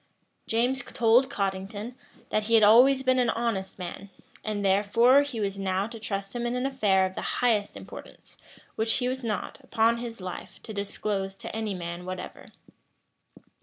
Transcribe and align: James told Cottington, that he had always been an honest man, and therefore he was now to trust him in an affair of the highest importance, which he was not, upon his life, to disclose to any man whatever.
James 0.47 0.81
told 0.81 1.29
Cottington, 1.29 1.93
that 2.29 2.45
he 2.45 2.55
had 2.55 2.63
always 2.63 3.03
been 3.03 3.19
an 3.19 3.29
honest 3.29 3.77
man, 3.77 4.09
and 4.43 4.65
therefore 4.65 5.21
he 5.21 5.39
was 5.39 5.59
now 5.59 5.85
to 5.85 5.99
trust 5.99 6.35
him 6.35 6.47
in 6.47 6.55
an 6.55 6.65
affair 6.65 7.05
of 7.05 7.13
the 7.13 7.21
highest 7.21 7.77
importance, 7.77 8.35
which 8.75 8.93
he 8.93 9.07
was 9.07 9.23
not, 9.23 9.59
upon 9.63 9.97
his 9.97 10.19
life, 10.19 10.59
to 10.63 10.73
disclose 10.73 11.35
to 11.37 11.55
any 11.55 11.75
man 11.75 12.03
whatever. 12.03 12.47